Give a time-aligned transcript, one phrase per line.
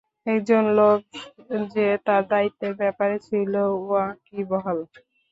[0.25, 0.99] একজন লোক
[1.71, 3.53] যে তার দায়িত্বের ব্যাপারে ছিল
[3.81, 4.79] ওয়াকিবহাল।